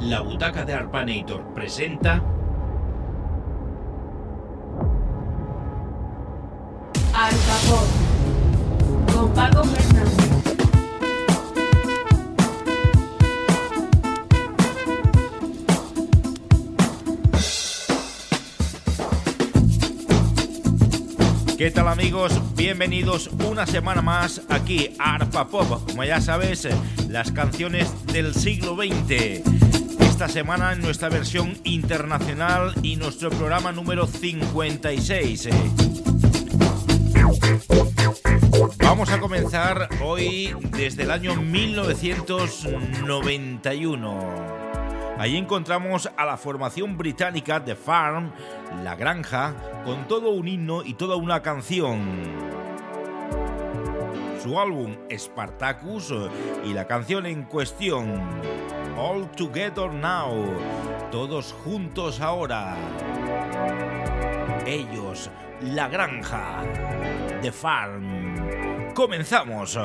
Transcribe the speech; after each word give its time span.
La 0.00 0.20
Butaca 0.20 0.64
de 0.64 0.74
Arpanator 0.74 1.42
presenta 1.54 2.22
Alfapod 7.12 7.86
con 9.12 9.32
Paco 9.34 9.64
Fernández. 9.64 10.28
¿Qué 21.58 21.72
tal 21.72 21.88
amigos? 21.88 22.40
Bienvenidos 22.54 23.30
una 23.44 23.66
semana 23.66 24.00
más 24.00 24.42
aquí 24.48 24.94
a 25.00 25.16
Arpa 25.16 25.48
Pop. 25.48 25.90
Como 25.90 26.04
ya 26.04 26.20
sabes, 26.20 26.68
las 27.08 27.32
canciones 27.32 27.92
del 28.06 28.32
siglo 28.32 28.76
XX. 28.76 29.67
Esta 30.18 30.28
semana 30.28 30.72
en 30.72 30.80
nuestra 30.80 31.08
versión 31.08 31.56
internacional 31.62 32.74
y 32.82 32.96
nuestro 32.96 33.30
programa 33.30 33.70
número 33.70 34.04
56. 34.04 35.48
Vamos 38.78 39.10
a 39.10 39.20
comenzar 39.20 39.88
hoy 40.02 40.56
desde 40.72 41.04
el 41.04 41.12
año 41.12 41.36
1991. 41.36 44.18
Allí 45.18 45.36
encontramos 45.36 46.10
a 46.16 46.24
la 46.24 46.36
formación 46.36 46.98
británica 46.98 47.64
The 47.64 47.76
Farm, 47.76 48.32
La 48.82 48.96
Granja, 48.96 49.54
con 49.84 50.08
todo 50.08 50.30
un 50.30 50.48
himno 50.48 50.82
y 50.84 50.94
toda 50.94 51.14
una 51.14 51.42
canción. 51.42 52.57
Su 54.48 54.58
álbum 54.58 54.96
Spartacus 55.14 56.14
y 56.64 56.72
la 56.72 56.86
canción 56.86 57.26
en 57.26 57.42
cuestión 57.42 58.18
All 58.96 59.30
Together 59.32 59.92
Now, 59.92 60.42
todos 61.10 61.52
juntos 61.52 62.22
ahora. 62.22 62.74
Ellos, 64.64 65.30
La 65.60 65.90
Granja, 65.90 66.62
The 67.42 67.52
Farm. 67.52 68.94
Comenzamos. 68.94 69.78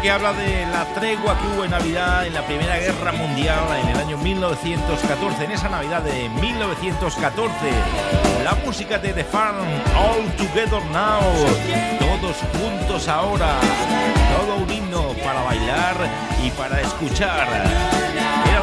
Que 0.00 0.10
habla 0.10 0.32
de 0.32 0.66
la 0.66 0.84
tregua 0.94 1.38
que 1.38 1.46
hubo 1.48 1.64
en 1.64 1.70
Navidad 1.70 2.26
en 2.26 2.34
la 2.34 2.46
Primera 2.46 2.78
Guerra 2.78 3.12
Mundial 3.12 3.64
en 3.82 3.88
el 3.88 3.96
año 3.96 4.16
1914, 4.18 5.44
en 5.44 5.52
esa 5.52 5.68
Navidad 5.68 6.02
de 6.02 6.28
1914. 6.28 7.52
La 8.42 8.54
música 8.64 8.98
de 8.98 9.12
The 9.12 9.24
Farm, 9.24 9.56
All 9.96 10.30
Together 10.36 10.82
Now, 10.92 11.20
todos 11.98 12.36
juntos 12.58 13.08
ahora, 13.08 13.56
todo 14.36 14.56
un 14.56 14.70
himno 14.70 15.08
para 15.24 15.42
bailar 15.42 15.96
y 16.44 16.50
para 16.50 16.80
escuchar. 16.80 18.13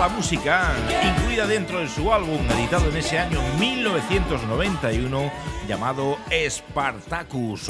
La 0.02 0.10
música 0.10 0.74
incluida 1.04 1.46
dentro 1.46 1.80
de 1.80 1.88
su 1.88 2.12
álbum, 2.12 2.40
editado 2.58 2.90
en 2.90 2.98
ese 2.98 3.20
año 3.20 3.40
1991, 3.60 5.32
llamado 5.68 6.18
Spartacus. 6.50 7.68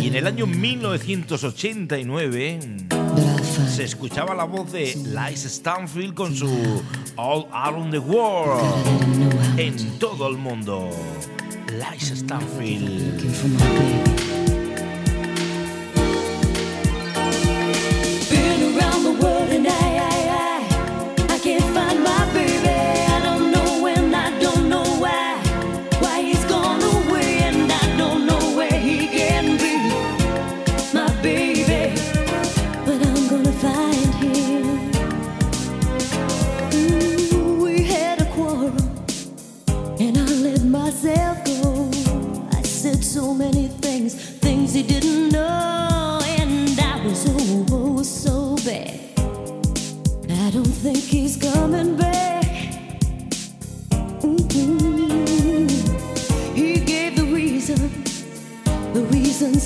Y 0.00 0.06
en 0.06 0.14
el 0.14 0.26
año 0.26 0.46
1989 0.46 2.60
se 3.68 3.84
escuchaba 3.84 4.34
la 4.34 4.44
voz 4.44 4.72
de 4.72 4.94
Lice 4.94 5.50
Stanfield 5.50 6.14
con 6.14 6.34
su 6.34 6.82
All 7.16 7.46
Around 7.52 7.90
the 7.90 7.98
World 7.98 9.58
en 9.58 9.98
todo 9.98 10.26
el 10.28 10.38
mundo. 10.38 10.88
Lice 11.66 12.16
Stanfield. 12.16 14.27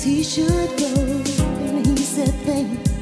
he 0.03 0.21
should 0.21 0.47
go. 0.77 0.93
And 1.63 1.85
he 1.87 1.97
said, 1.97 2.29
Thanks. 2.45 2.92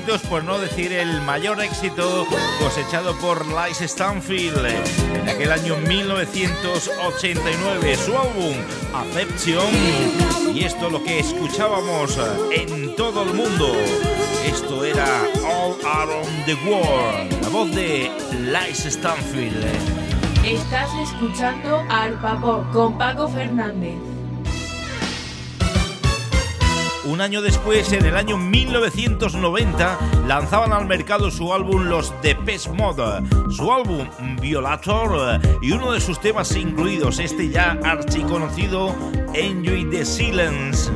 Por 0.00 0.42
no 0.42 0.58
decir 0.58 0.90
el 0.90 1.20
mayor 1.20 1.60
éxito 1.60 2.26
cosechado 2.58 3.14
por 3.18 3.44
Lice 3.46 3.86
Stanfield 3.86 4.64
en 4.64 5.28
aquel 5.28 5.52
año 5.52 5.76
1989, 5.76 7.96
su 7.96 8.16
álbum 8.16 8.54
Affection. 8.94 9.66
Y 10.54 10.64
esto 10.64 10.88
lo 10.88 11.04
que 11.04 11.18
escuchábamos 11.18 12.18
en 12.52 12.96
todo 12.96 13.24
el 13.24 13.34
mundo. 13.34 13.70
Esto 14.46 14.82
era 14.82 15.26
All 15.44 15.76
Around 15.84 16.46
the 16.46 16.54
World, 16.66 17.42
la 17.42 17.50
voz 17.50 17.70
de 17.74 18.10
Lice 18.40 18.90
Stanfield. 18.90 19.62
Estás 20.42 20.88
escuchando 21.02 21.84
al 21.90 22.14
Papo 22.14 22.64
con 22.72 22.96
Paco 22.96 23.28
Fernández. 23.28 24.11
Un 27.12 27.20
año 27.20 27.42
después, 27.42 27.92
en 27.92 28.06
el 28.06 28.16
año 28.16 28.38
1990, 28.38 29.98
lanzaban 30.26 30.72
al 30.72 30.86
mercado 30.86 31.30
su 31.30 31.52
álbum 31.52 31.84
Los 31.84 32.10
Depeche 32.22 32.70
Mode, 32.72 33.22
su 33.50 33.70
álbum 33.70 34.08
Violator 34.40 35.38
y 35.60 35.72
uno 35.72 35.92
de 35.92 36.00
sus 36.00 36.18
temas 36.18 36.56
incluidos, 36.56 37.18
este 37.18 37.50
ya 37.50 37.78
archiconocido 37.84 38.94
Enjoy 39.34 39.84
the 39.90 40.06
Silence. 40.06 40.90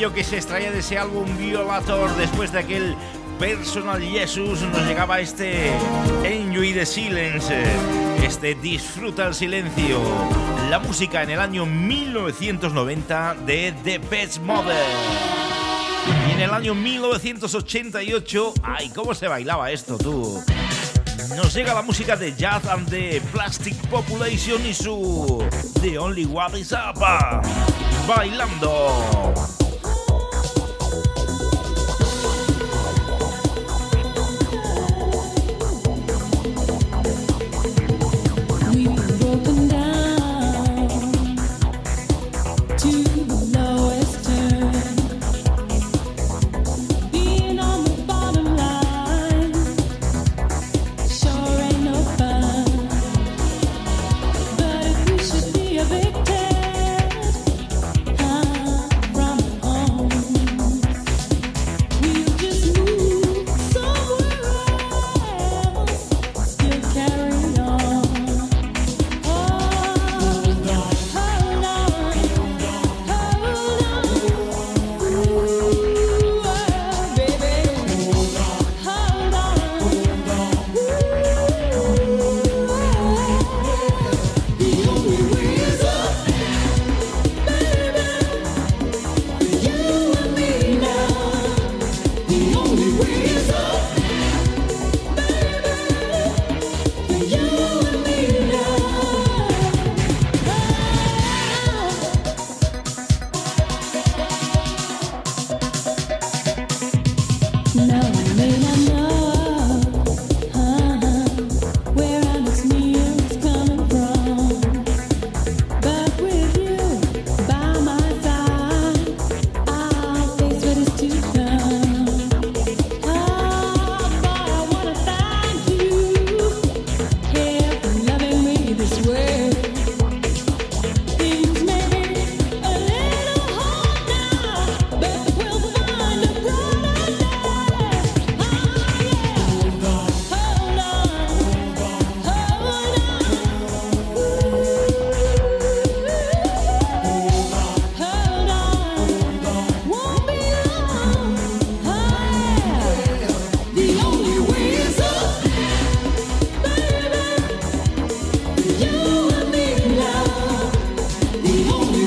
Sencillo 0.00 0.14
que 0.14 0.24
se 0.24 0.36
extraía 0.36 0.70
de 0.72 0.78
ese 0.78 0.96
álbum 0.96 1.26
Violator 1.36 2.14
después 2.16 2.50
de 2.52 2.60
aquel 2.60 2.96
Personal 3.38 4.00
Jesus 4.00 4.62
nos 4.62 4.86
llegaba 4.86 5.20
este 5.20 5.72
Enjoy 6.24 6.72
the 6.72 6.86
Silence, 6.86 7.62
este 8.24 8.54
Disfruta 8.54 9.26
el 9.26 9.34
silencio, 9.34 10.00
la 10.70 10.78
música 10.78 11.22
en 11.22 11.30
el 11.30 11.40
año 11.40 11.66
1990 11.66 13.34
de 13.44 13.74
The 13.84 14.00
Pets 14.00 14.40
Mother. 14.40 14.86
Y 16.28 16.32
en 16.32 16.40
el 16.40 16.50
año 16.50 16.74
1988, 16.74 18.54
ay, 18.62 18.90
cómo 18.94 19.14
se 19.14 19.28
bailaba 19.28 19.70
esto 19.70 19.98
tú. 19.98 20.42
Nos 21.36 21.52
llega 21.52 21.74
la 21.74 21.82
música 21.82 22.16
de 22.16 22.34
Jazz 22.34 22.66
and 22.66 22.88
the 22.88 23.20
Plastic 23.32 23.76
Population 23.88 24.64
y 24.64 24.72
su 24.72 25.44
The 25.82 25.98
Only 25.98 26.24
One 26.24 26.58
Is 26.58 26.72
Up. 26.72 27.02
Bailando. 28.06 29.59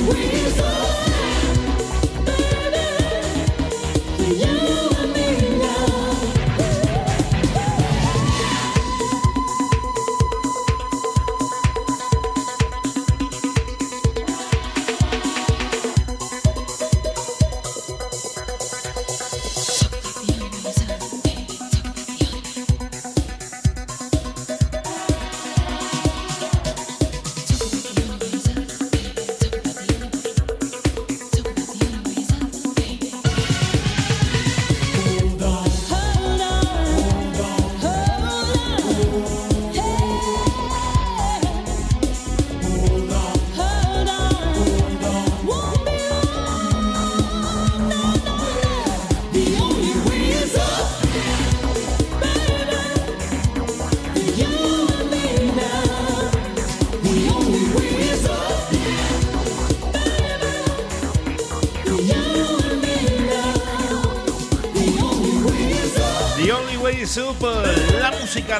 We 0.05 0.49
saw. 0.49 0.92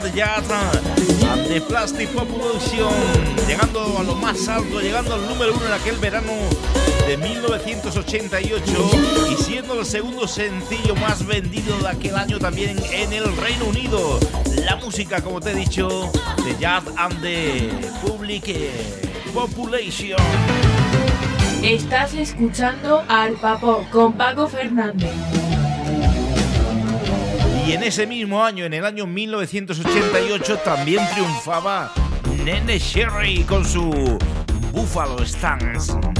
Música 0.04 0.72
de 1.48 1.62
Plastic 1.62 2.10
Population, 2.10 2.94
llegando 3.48 3.98
a 3.98 4.04
lo 4.04 4.16
más 4.16 4.50
alto, 4.50 4.82
llegando 4.82 5.14
al 5.14 5.26
número 5.28 5.54
uno 5.54 5.66
en 5.66 5.72
aquel 5.72 5.98
verano 5.98 6.34
de 7.08 7.18
1988 7.18 8.64
y 9.32 9.42
siendo 9.42 9.80
el 9.80 9.86
segundo 9.86 10.28
sencillo 10.28 10.96
más 10.96 11.26
vendido 11.26 11.78
de 11.80 11.88
aquel 11.88 12.18
año 12.18 12.38
también 12.38 12.78
en 12.92 13.14
el 13.14 13.36
Reino 13.38 13.66
Unido. 13.66 14.20
La 14.66 14.76
música, 14.76 15.22
como 15.22 15.40
te 15.40 15.52
he 15.52 15.56
dicho, 15.56 16.12
de 16.44 16.58
Jazz 16.60 16.84
and 16.98 17.22
the 17.22 17.70
Public 18.06 18.44
Population. 19.34 20.20
Estás 21.64 22.14
escuchando 22.14 23.04
al 23.08 23.34
Papo 23.34 23.86
con 23.92 24.14
Paco 24.14 24.48
Fernández. 24.48 25.12
En 27.74 27.82
ese 27.82 28.06
mismo 28.06 28.46
año, 28.46 28.66
en 28.66 28.74
el 28.76 28.86
año 28.86 29.08
1988, 29.08 30.58
también 30.58 31.04
triunfaba 31.12 31.92
Nene 32.46 32.78
Sherry 32.78 33.44
con 33.46 33.66
su 33.66 34.20
Buffalo 34.72 35.26
Stance. 35.26 36.13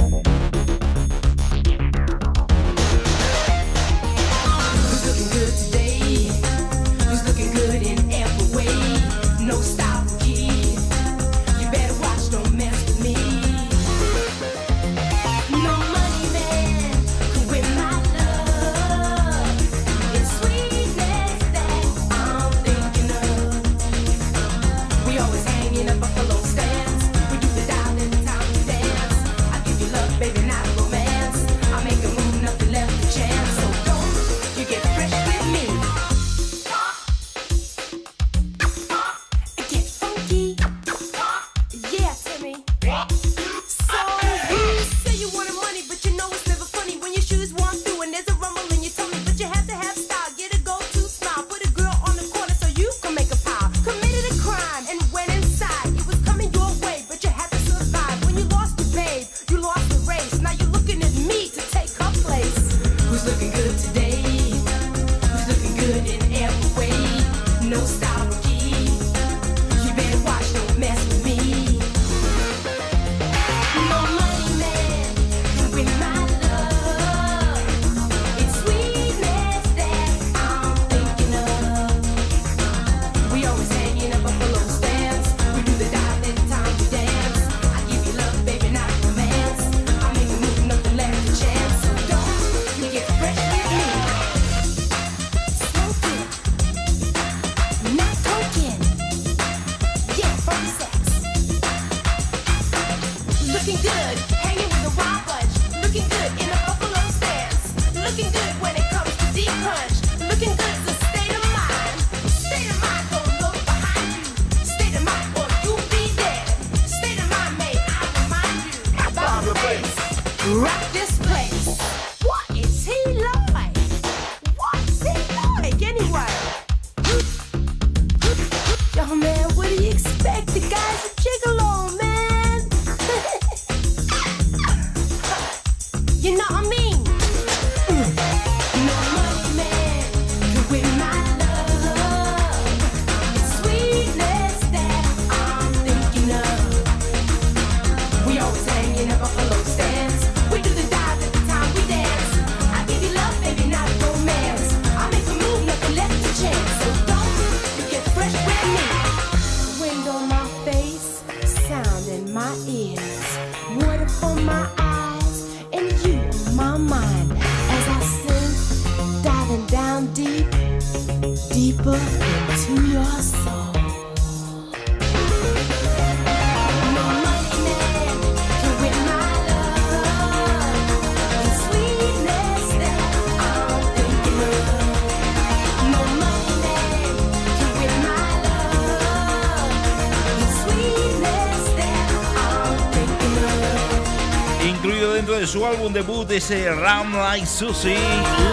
Ese 196.36 196.74
Ram 196.74 197.14
Like 197.14 197.46
Susie, 197.46 197.96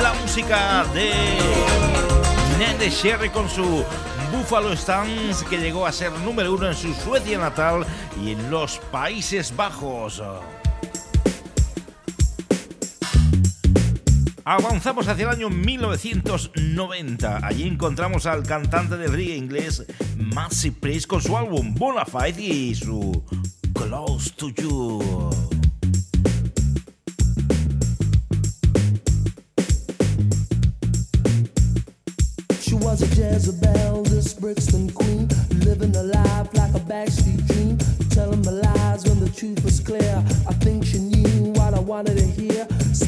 la 0.04 0.14
música 0.22 0.86
de 0.94 1.12
Nene 2.60 2.92
Sherry 2.92 3.30
con 3.30 3.50
su 3.50 3.84
Buffalo 4.32 4.76
Stance, 4.76 5.44
que 5.50 5.58
llegó 5.58 5.88
a 5.88 5.92
ser 5.92 6.12
número 6.20 6.54
uno 6.54 6.68
en 6.68 6.76
su 6.76 6.94
Suecia 6.94 7.40
natal 7.40 7.84
y 8.24 8.34
en 8.34 8.52
los 8.52 8.78
Países 8.92 9.56
Bajos. 9.56 10.22
Avanzamos 14.46 15.08
hacia 15.08 15.24
el 15.24 15.30
año 15.30 15.50
1990. 15.50 17.40
Allí 17.44 17.68
encontramos 17.68 18.28
al 18.28 18.44
cantante 18.44 18.96
de 18.98 19.08
reggae 19.08 19.36
inglés 19.36 19.88
Massive 20.18 20.76
Priest 20.80 21.08
con 21.08 21.20
su 21.22 21.36
álbum 21.36 21.74
Bonafide 21.74 22.44
y 22.44 22.76
su 22.76 23.24
Close 23.74 24.30
to 24.38 24.50
You. 24.50 25.41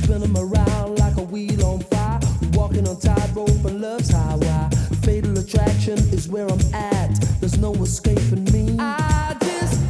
Hear, 0.05 0.19
spinning 0.19 0.37
around 0.37 0.99
like 0.99 1.17
a 1.17 1.23
wheel 1.23 1.65
on 1.65 1.79
fire, 1.81 2.19
walking 2.53 2.87
on 2.87 2.99
tightrope 2.99 3.49
and 3.49 3.81
love's 3.81 4.09
highway. 4.09 4.69
Fatal 5.01 5.37
attraction 5.37 5.97
is 6.11 6.27
where 6.27 6.47
I'm 6.47 6.73
at. 6.73 7.09
There's 7.39 7.57
no 7.57 7.73
escaping 7.75 8.45
me. 8.45 8.77
I 8.79 9.35
just 9.41 9.82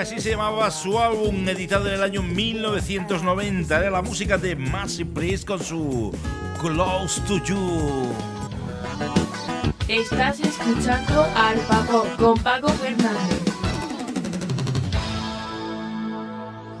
así 0.00 0.18
se 0.18 0.30
llamaba 0.30 0.70
su 0.70 0.98
álbum 0.98 1.46
editado 1.48 1.88
en 1.88 1.94
el 1.94 2.02
año 2.02 2.22
1990. 2.22 3.78
Era 3.78 3.90
la 3.90 4.00
música 4.02 4.38
de 4.38 4.56
Massive 4.56 5.10
Priest 5.12 5.46
con 5.46 5.62
su 5.62 6.10
Close 6.60 7.20
to 7.22 7.36
You. 7.44 8.12
Estás 9.86 10.40
escuchando 10.40 11.26
al 11.36 11.58
Paco 11.60 12.06
con 12.18 12.38
Paco 12.38 12.68
Fernández. 12.70 13.42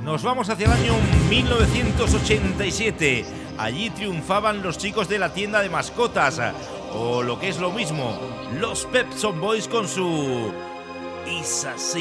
Nos 0.02 0.22
vamos 0.22 0.48
hacia 0.48 0.66
el 0.66 0.72
año 0.72 0.94
1987. 1.28 3.24
Allí 3.58 3.90
triunfaban 3.90 4.62
los 4.62 4.78
chicos 4.78 5.08
de 5.08 5.18
la 5.18 5.32
tienda 5.32 5.60
de 5.60 5.68
mascotas, 5.68 6.40
o 6.92 7.22
lo 7.22 7.38
que 7.38 7.50
es 7.50 7.60
lo 7.60 7.70
mismo, 7.70 8.18
los 8.58 8.86
Pepson 8.86 9.40
Boys 9.40 9.68
con 9.68 9.86
su 9.86 10.52
Isa 11.26 11.74
es 11.76 11.96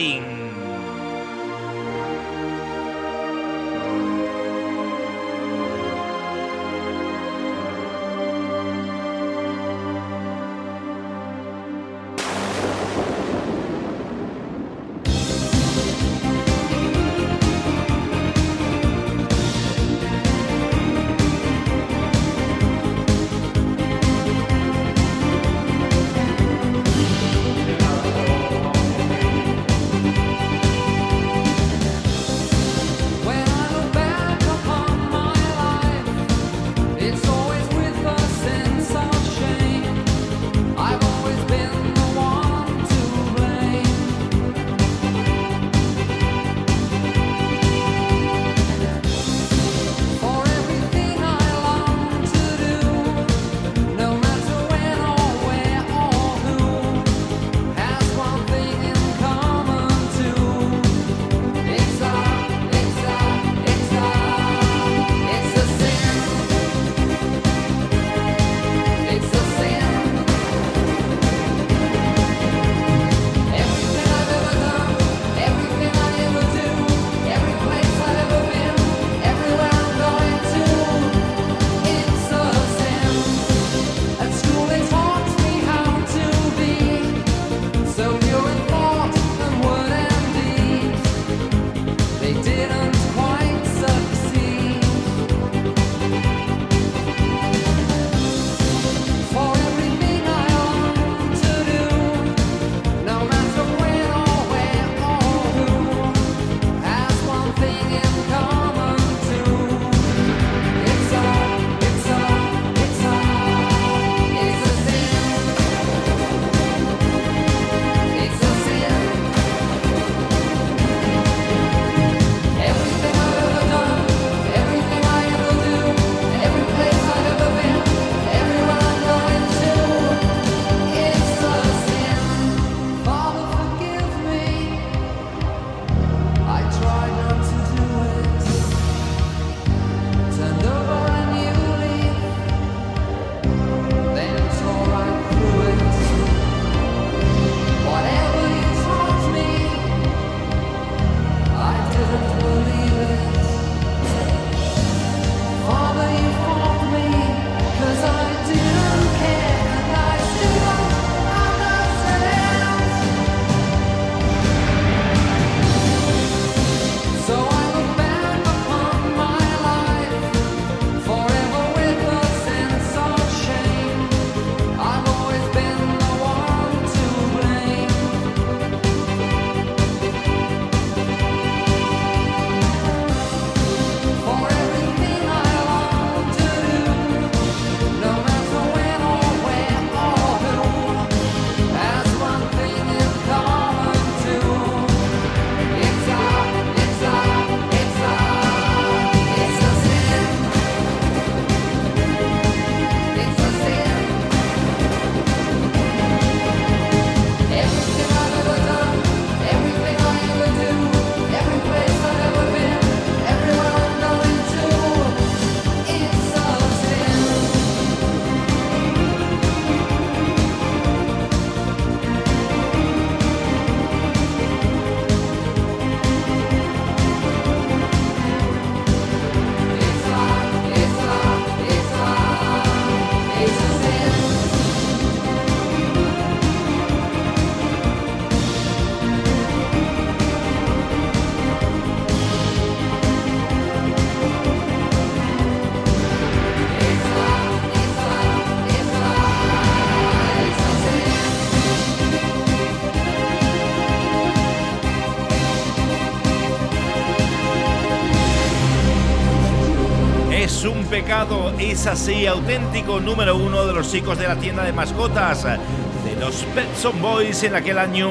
es 261.71 261.87
así, 261.87 262.27
auténtico 262.27 262.99
número 262.99 263.35
uno 263.35 263.65
de 263.65 263.73
los 263.73 263.91
chicos 263.91 264.17
de 264.17 264.27
la 264.27 264.35
tienda 264.35 264.63
de 264.63 264.73
mascotas 264.73 265.43
de 265.43 266.15
los 266.19 266.35
Petson 266.55 267.01
Boys 267.01 267.43
en 267.43 267.55
aquel 267.55 267.77
año 267.77 268.09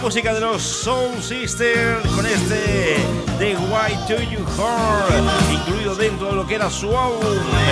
Música 0.03 0.33
de 0.33 0.41
los 0.41 0.61
Soul 0.61 1.21
Sisters 1.21 2.05
con 2.13 2.25
este 2.25 2.97
The 3.39 3.55
Why 3.55 3.95
To 4.09 4.21
You 4.21 4.45
Heart, 4.57 5.23
incluido 5.49 5.95
dentro 5.95 6.27
de 6.27 6.35
lo 6.35 6.45
que 6.45 6.55
era 6.55 6.69
su 6.69 6.89
álbum, 6.89 7.21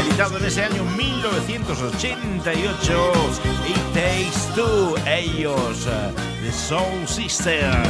editado 0.01 0.37
en 0.37 0.45
ese 0.45 0.63
año 0.63 0.85
1988, 0.85 3.11
It 3.67 3.75
Takes 3.93 4.47
Two, 4.55 4.95
ellos, 5.05 5.89
The 6.41 6.53
Soul 6.53 7.05
Sisters. 7.05 7.89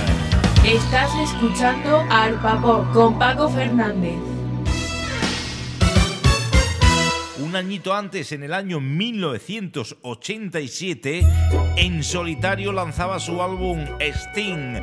Estás 0.66 1.12
escuchando 1.24 2.04
al 2.10 2.34
Pop 2.42 2.92
con 2.94 3.20
Paco 3.20 3.48
Fernández. 3.48 4.31
Un 7.52 7.58
añito 7.58 7.94
antes, 7.94 8.32
en 8.32 8.44
el 8.44 8.54
año 8.54 8.80
1987, 8.80 11.22
en 11.76 12.02
solitario 12.02 12.72
lanzaba 12.72 13.20
su 13.20 13.42
álbum 13.42 13.86
Sting, 14.00 14.80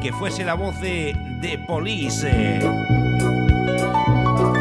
que 0.00 0.12
fuese 0.12 0.44
la 0.44 0.54
voz 0.54 0.80
de 0.80 1.12
The 1.42 1.58
Police. 1.66 2.60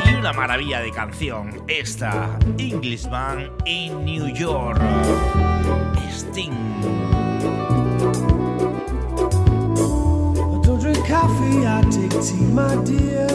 Y 0.04 0.14
una 0.16 0.34
maravilla 0.34 0.82
de 0.82 0.90
canción, 0.90 1.64
esta, 1.68 2.40
Englishman 2.58 3.52
in 3.66 4.04
New 4.04 4.34
York. 4.34 4.82
Sting. 6.10 6.58
my 12.52 12.76
dear. 12.84 13.28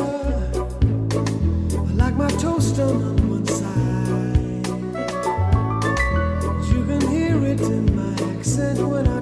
Like 1.94 2.16
my 2.16 2.26
toast 2.40 2.80
when 8.58 9.06
I 9.06 9.17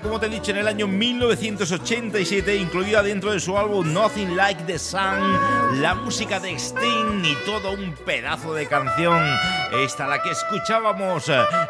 como 0.00 0.20
te 0.20 0.26
he 0.26 0.28
dicho, 0.28 0.52
en 0.52 0.58
el 0.58 0.68
año 0.68 0.86
1987, 0.86 2.54
incluida 2.54 3.02
dentro 3.02 3.32
de 3.32 3.40
su 3.40 3.58
álbum 3.58 3.92
Nothing 3.92 4.36
Like 4.36 4.62
the 4.62 4.78
Sun, 4.78 5.80
la 5.80 5.96
música 5.96 6.38
de 6.38 6.54
Sting 6.54 7.24
y 7.24 7.34
todo 7.44 7.72
un 7.72 7.92
pedazo 8.06 8.54
de 8.54 8.68
canción. 8.68 9.20
Esta 9.72 10.06
la 10.06 10.22
que 10.22 10.30
escuchábamos, 10.30 11.24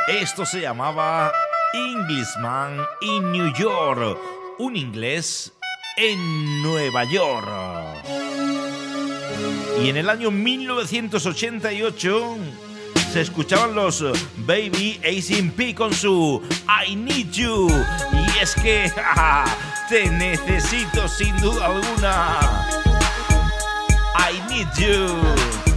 esto 0.08 0.44
se 0.44 0.60
llamaba 0.60 1.32
Englishman 1.72 2.84
in 3.00 3.32
New 3.32 3.50
York, 3.54 4.18
un 4.58 4.76
inglés 4.76 5.54
en 5.96 6.62
Nueva 6.62 7.04
York. 7.04 7.48
Y 9.82 9.88
en 9.88 9.96
el 9.96 10.10
año 10.10 10.30
1988 10.30 12.36
se 13.10 13.22
escuchaban 13.22 13.74
los 13.74 14.04
Baby 14.46 15.00
ACP 15.02 15.74
con 15.74 15.94
su 15.94 16.42
I 16.74 16.96
Need 16.96 17.32
You. 17.32 17.68
Y 18.12 18.38
es 18.40 18.54
que 18.54 18.90
te 19.88 20.08
necesito 20.08 21.06
sin 21.06 21.36
duda 21.38 21.66
alguna. 21.66 22.40
I 24.16 24.40
Need 24.48 24.68
You. 24.78 25.71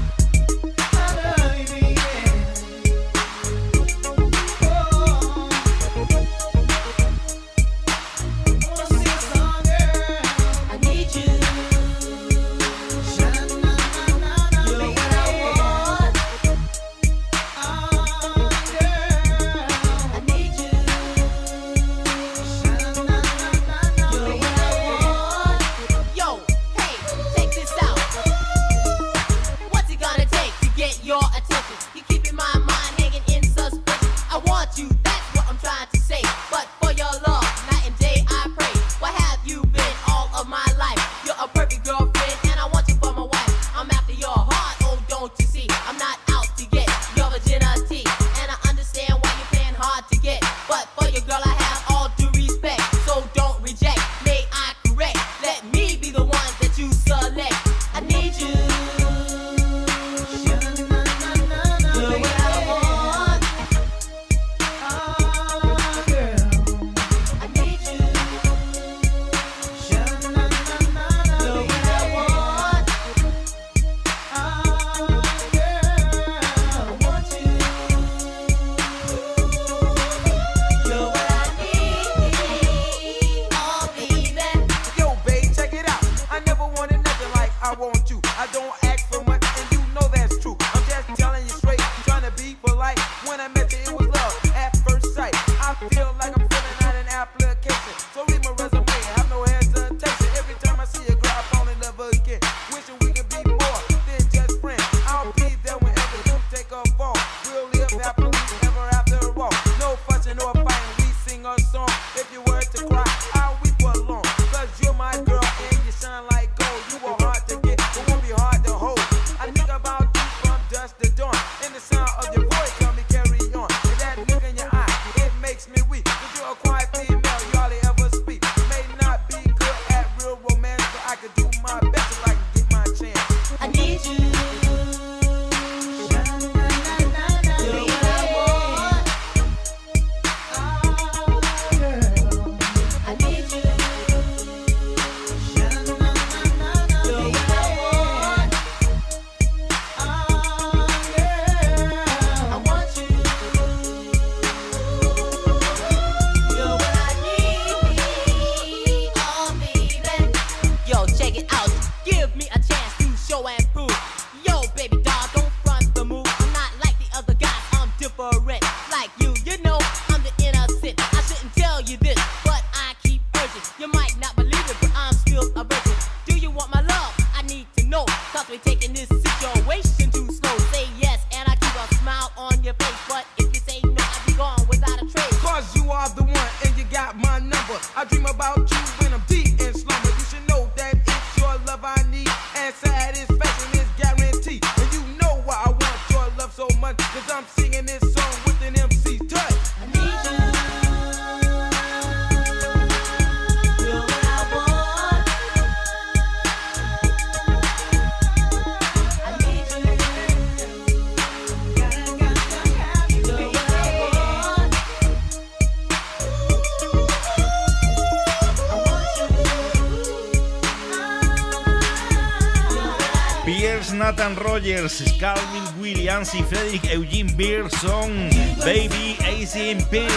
Pierce 223.45 223.93
Nathan 223.93 224.35
Rogers, 224.35 225.03
Calvin 225.19 225.63
Williams 225.79 226.33
y 226.33 226.41
Frederick 226.41 226.83
Eugene 226.85 227.31
Pearson, 227.31 228.29
Baby 228.57 229.15
ACMP. 229.19 230.09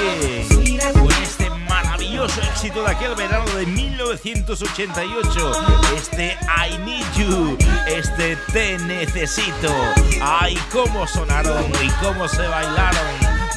Con 0.94 1.12
este 1.22 1.50
maravilloso 1.68 2.40
éxito 2.40 2.82
de 2.84 2.90
aquel 2.90 3.14
verano 3.16 3.44
de 3.50 3.66
1988. 3.66 5.52
Este 5.94 6.38
I 6.46 6.78
Need 6.86 7.04
You, 7.18 7.58
este 7.86 8.36
Te 8.50 8.78
Necesito. 8.78 9.74
Ay, 10.22 10.58
cómo 10.72 11.06
sonaron 11.06 11.64
y 11.84 11.90
cómo 12.02 12.26
se 12.28 12.48
bailaron. 12.48 13.04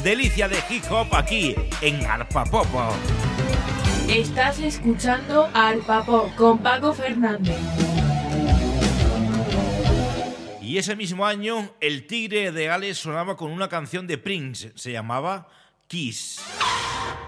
Delicia 0.04 0.50
de 0.50 0.62
hip 0.70 0.84
hop 0.92 1.16
aquí 1.16 1.56
en 1.80 2.06
Arpa 2.06 2.44
Popo. 2.44 2.90
Estás 4.10 4.60
escuchando 4.60 5.50
Arpa 5.54 6.04
Pop 6.04 6.36
con 6.36 6.58
Paco 6.58 6.94
Fernández. 6.94 7.91
Y 10.72 10.78
ese 10.78 10.96
mismo 10.96 11.26
año, 11.26 11.70
el 11.82 12.08
Tigre 12.08 12.54
de 12.54 12.68
Gales 12.68 12.98
sonaba 12.98 13.36
con 13.36 13.52
una 13.52 13.68
canción 13.68 14.08
de 14.08 14.18
Prince. 14.18 14.72
Se 14.76 14.94
llamaba 14.94 15.50
Kiss. 15.90 16.40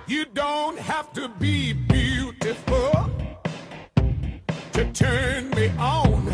You 0.08 0.24
don't 0.34 0.80
have 0.80 1.12
to 1.12 1.28
be 1.28 1.74
beautiful 1.74 3.12
to 4.72 4.86
turn 4.94 5.50
me 5.58 5.70
on. 5.78 6.30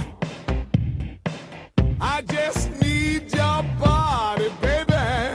I 1.99 2.21
just 2.27 2.69
need 2.79 3.33
your 3.33 3.63
body, 3.79 4.51
baby, 4.61 5.33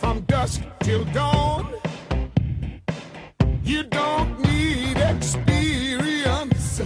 from 0.00 0.22
dusk 0.26 0.62
till 0.80 1.04
dawn. 1.12 1.68
You 3.62 3.84
don't 3.84 4.40
need 4.40 4.96
experience 4.96 6.82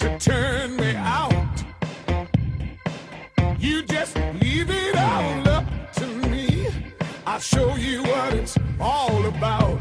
to 0.00 0.18
turn 0.18 0.59
I'll 7.32 7.38
show 7.38 7.76
you 7.76 8.02
what 8.02 8.34
it's 8.34 8.58
all 8.80 9.24
about. 9.26 9.80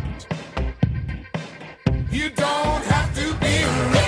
You 2.11 2.29
don't 2.29 2.83
have 2.85 3.15
to 3.15 3.33
be 3.39 3.98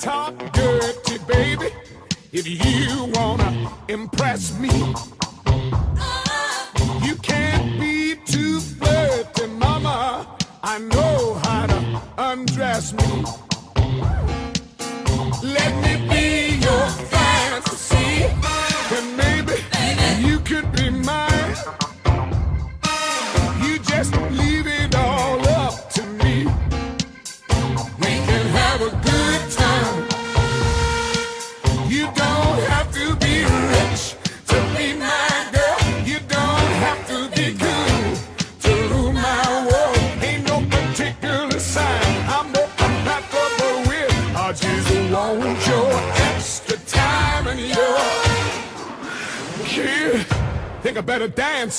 talk 0.00 0.34
dirty, 0.52 1.18
baby, 1.28 1.68
if 2.32 2.46
you 2.48 3.12
wanna 3.14 3.70
impress 3.88 4.58
me. 4.58 4.70
You 7.06 7.16
can't 7.16 7.78
be 7.78 8.16
too 8.24 8.60
flirty, 8.60 9.46
mama. 9.58 10.26
I 10.62 10.78
know 10.78 11.34
how 11.44 11.66
to 11.66 12.02
undress 12.16 12.94
me. 12.94 13.24
Let 15.42 15.72
me 15.84 16.08
be 16.08 16.56
your 16.64 16.86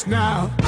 now. 0.07 0.60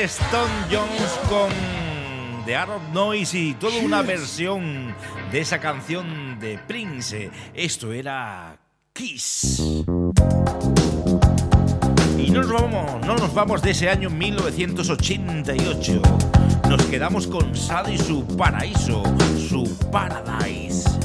Tom 0.00 0.48
Jones 0.70 1.20
con 1.28 1.50
The 2.46 2.56
Art 2.56 2.70
of 2.70 2.82
Noise 2.94 3.38
y 3.38 3.52
toda 3.52 3.80
una 3.80 4.00
versión 4.00 4.94
de 5.30 5.40
esa 5.40 5.60
canción 5.60 6.38
de 6.40 6.56
Prince. 6.56 7.30
Esto 7.52 7.92
era 7.92 8.58
Kiss. 8.94 9.60
Y 12.16 12.30
no 12.30 12.40
nos 12.42 12.50
vamos, 12.50 13.06
no 13.06 13.16
nos 13.16 13.34
vamos 13.34 13.60
de 13.60 13.72
ese 13.72 13.90
año 13.90 14.08
1988. 14.08 16.00
Nos 16.66 16.82
quedamos 16.86 17.26
con 17.26 17.54
Sado 17.54 17.92
y 17.92 17.98
su 17.98 18.26
paraíso, 18.38 19.02
su 19.50 19.64
paradise. 19.90 20.99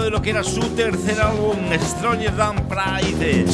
De 0.00 0.10
lo 0.10 0.22
que 0.22 0.30
era 0.30 0.42
su 0.42 0.60
tercer 0.70 1.20
álbum, 1.20 1.56
Stronger 1.78 2.34
Than 2.34 2.66
Pride, 2.66 3.44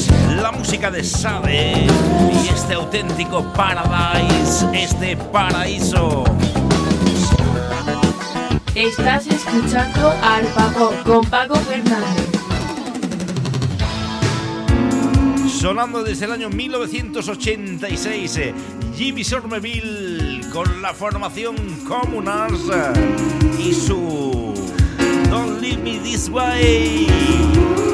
la 0.41 0.53
música 0.53 0.89
de 0.89 1.03
Sade 1.03 1.87
y 2.33 2.49
este 2.49 2.75
auténtico 2.75 3.53
Paradise, 3.55 4.65
este 4.73 5.17
paraíso. 5.17 6.25
Estás 8.75 9.27
escuchando 9.27 10.15
Arpa 10.23 10.73
Pop 10.79 10.95
con 11.05 11.29
Paco 11.29 11.57
Fernández. 11.57 12.29
Sonando 15.49 16.05
desde 16.05 16.27
el 16.27 16.33
año 16.33 16.51
1986, 16.51 18.41
Jimmy 18.97 19.25
Sormeville 19.25 20.41
con 20.53 20.83
la 20.83 20.95
formación 20.95 21.57
Comunars 21.89 22.61
y 23.59 23.75
su 23.75 24.18
Leave 25.69 25.83
Me 25.83 25.99
This 25.99 26.31
Way. 26.31 27.88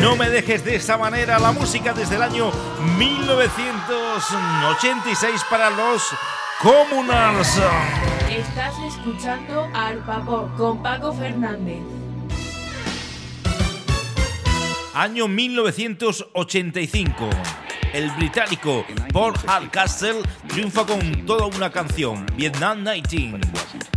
No 0.00 0.16
me 0.16 0.30
dejes 0.30 0.64
de 0.64 0.76
esa 0.76 0.96
manera 0.96 1.40
la 1.40 1.52
música 1.52 1.92
desde 1.92 2.16
el 2.16 2.22
año 2.22 2.50
1986 2.96 5.42
para 5.50 5.68
los 5.70 6.02
Comunals. 6.60 7.60
Estás 8.30 8.74
escuchando 8.86 9.68
Pop 10.24 10.56
con 10.56 10.80
Paco 10.82 11.12
Fernández. 11.12 11.80
Año 14.94 15.26
1985. 15.26 17.28
El 17.92 18.08
británico 18.12 18.86
Paul 19.12 19.36
Hardcastle 19.36 20.22
triunfa 20.46 20.86
con 20.86 21.26
toda 21.26 21.46
una 21.46 21.70
canción, 21.70 22.24
Vietnam 22.36 22.84
19. 22.84 23.40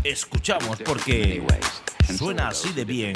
Escuchamos 0.03 0.79
porque 0.83 1.43
suena 2.17 2.47
así 2.47 2.73
de 2.73 2.85
bien. 2.85 3.13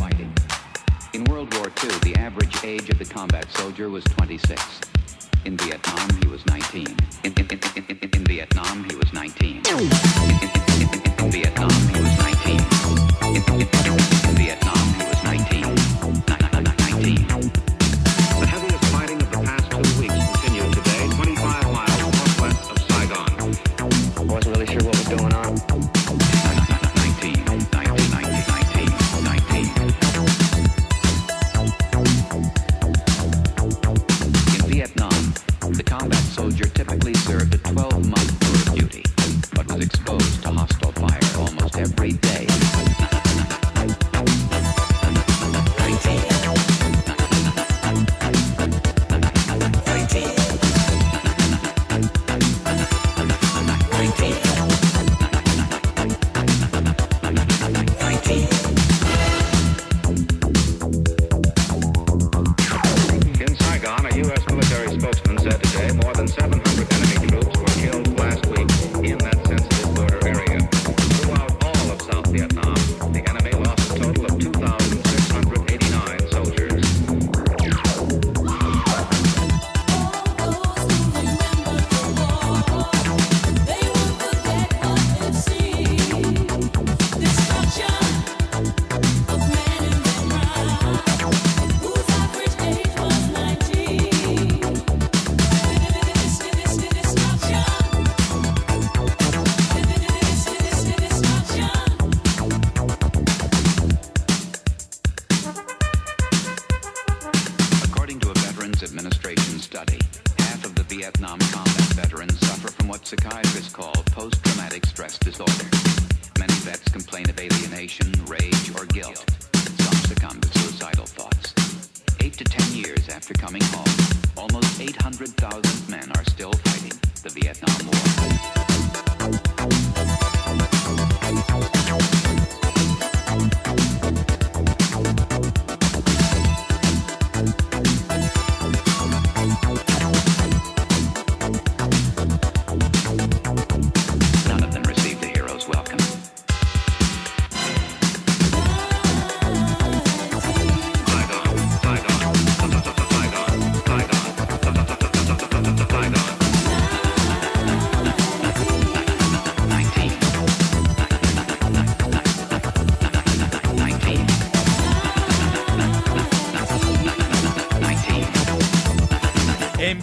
In 1.18 1.24
World 1.24 1.52
War 1.56 1.66
II, 1.84 1.90
the 2.04 2.14
average 2.20 2.64
age 2.64 2.92
of 2.92 3.00
the 3.00 3.06
combat 3.06 3.52
soldier 3.54 3.90
was 3.90 4.04
26. 4.04 4.82
In 5.46 5.58
Vietnam, 5.58 6.10
he 6.22 6.28
was 6.28 6.46
19. 6.46 6.86
In, 7.24 7.34
in, 7.34 7.60
in, 7.76 8.10
in, 8.14 8.24
Vietnam, 8.26 8.84
he 8.88 8.96
was 8.96 9.12
19. 9.12 9.64
In, 9.68 9.80
in, 9.80 9.88
in, 10.80 11.26
in 11.26 11.32
Vietnam, 11.32 11.87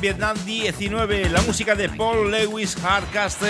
Vietnam 0.04 0.36
19, 0.44 1.30
la 1.30 1.40
música 1.40 1.74
de 1.74 1.88
Paul 1.88 2.30
Lewis 2.30 2.76
Hardcastle, 2.76 3.48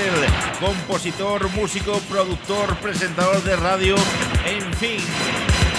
compositor, 0.61 1.50
músico, 1.50 1.98
productor, 2.09 2.76
presentador 2.76 3.42
de 3.42 3.57
radio, 3.57 3.96
en 4.46 4.72
fin. 4.74 5.00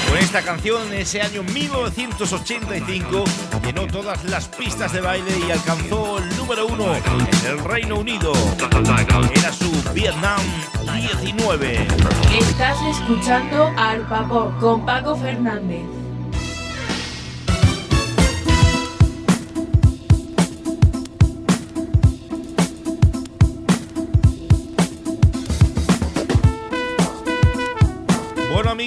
Con 0.09 0.17
esta 0.17 0.41
canción 0.41 0.91
ese 0.91 1.21
año 1.21 1.43
1985 1.43 3.23
llenó 3.63 3.88
todas 3.88 4.26
las 4.26 4.49
pistas 4.49 4.91
de 4.91 4.99
baile 4.99 5.32
y 5.47 5.51
alcanzó 5.51 6.17
el 6.17 6.36
número 6.36 6.67
uno 6.67 6.93
en 6.93 7.47
el 7.49 7.63
Reino 7.63 7.95
Unido. 7.95 8.34
Era 9.34 9.53
su 9.53 9.71
Vietnam 9.93 10.41
19. 10.93 11.88
Estás 12.38 12.78
escuchando 12.82 13.71
Arpa 13.78 14.28
Pop 14.28 14.59
con 14.59 14.86
Paco 14.86 15.15
Fernández. 15.15 16.05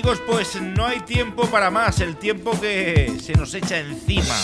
Amigos, 0.08 0.24
pues 0.26 0.62
no 0.62 0.86
hay 0.86 1.00
tiempo 1.00 1.44
para 1.50 1.70
más, 1.70 2.00
el 2.00 2.16
tiempo 2.16 2.58
que 2.58 3.14
se 3.22 3.34
nos 3.34 3.52
echa 3.52 3.78
encima. 3.78 4.34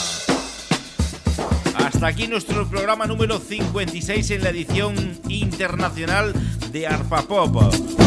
Hasta 1.77 2.07
aquí 2.07 2.27
nuestro 2.29 2.69
programa 2.69 3.07
número 3.07 3.39
56 3.39 4.31
en 4.33 4.43
la 4.43 4.51
edición 4.51 4.95
internacional 5.27 6.35
de 6.71 6.87
Arpa 6.87 7.23
Pop. 7.23 7.57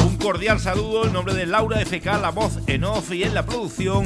Un 0.05 0.17
cordial 0.17 0.59
saludo 0.59 1.07
en 1.07 1.13
nombre 1.13 1.33
de 1.33 1.47
Laura 1.47 1.83
FK, 1.83 2.05
la 2.21 2.29
voz 2.29 2.59
en 2.67 2.83
off 2.83 3.11
y 3.11 3.23
en 3.23 3.33
la 3.33 3.43
producción. 3.43 4.05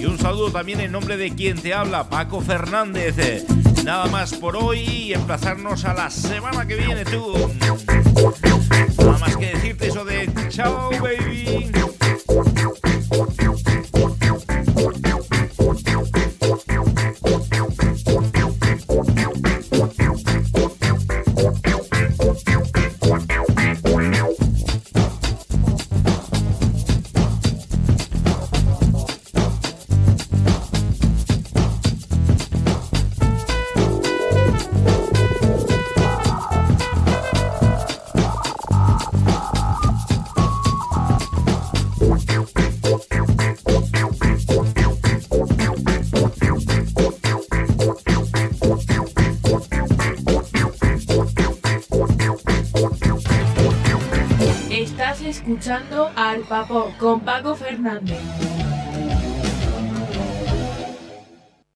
Y 0.00 0.06
un 0.06 0.18
saludo 0.18 0.50
también 0.50 0.80
en 0.80 0.90
nombre 0.90 1.18
de 1.18 1.34
quien 1.34 1.60
te 1.60 1.74
habla, 1.74 2.08
Paco 2.08 2.40
Fernández. 2.40 3.44
Nada 3.84 4.06
más 4.06 4.32
por 4.32 4.56
hoy 4.56 4.78
y 4.78 5.12
emplazarnos 5.12 5.84
a 5.84 5.92
la 5.92 6.08
semana 6.08 6.66
que 6.66 6.76
viene 6.76 7.04
tú. 7.04 7.34
Nada 8.96 9.18
más 9.18 9.36
que 9.36 9.46
decirte 9.46 9.88
eso 9.88 10.06
de 10.06 10.30
chao 10.48 10.88
baby. 11.02 11.70
Thank 12.44 12.84
you. 12.84 12.87
Arpa 55.70 56.66
Pop 56.66 56.96
con 56.96 57.20
Paco 57.20 57.54
Fernández. 57.54 58.47